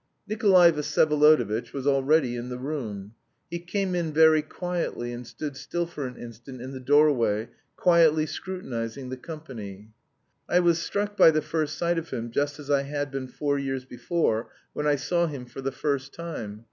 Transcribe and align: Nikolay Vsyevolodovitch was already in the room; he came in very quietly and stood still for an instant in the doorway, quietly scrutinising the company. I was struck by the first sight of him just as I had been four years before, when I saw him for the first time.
Nikolay 0.27 0.71
Vsyevolodovitch 0.71 1.73
was 1.73 1.85
already 1.85 2.35
in 2.35 2.49
the 2.49 2.57
room; 2.57 3.13
he 3.51 3.59
came 3.59 3.93
in 3.93 4.11
very 4.11 4.41
quietly 4.41 5.13
and 5.13 5.27
stood 5.27 5.55
still 5.55 5.85
for 5.85 6.07
an 6.07 6.17
instant 6.17 6.59
in 6.59 6.71
the 6.71 6.79
doorway, 6.79 7.49
quietly 7.75 8.25
scrutinising 8.25 9.09
the 9.09 9.17
company. 9.17 9.91
I 10.49 10.59
was 10.59 10.79
struck 10.81 11.15
by 11.15 11.29
the 11.29 11.43
first 11.43 11.77
sight 11.77 11.99
of 11.99 12.09
him 12.09 12.31
just 12.31 12.57
as 12.57 12.71
I 12.71 12.81
had 12.81 13.11
been 13.11 13.27
four 13.27 13.59
years 13.59 13.85
before, 13.85 14.49
when 14.73 14.87
I 14.87 14.95
saw 14.95 15.27
him 15.27 15.45
for 15.45 15.61
the 15.61 15.71
first 15.71 16.15
time. 16.15 16.59